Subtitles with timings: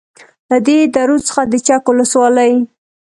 [0.49, 2.53] له دې درو څخه د چک ولسوالۍ